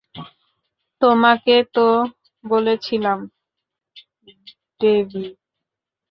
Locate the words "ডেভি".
4.81-5.25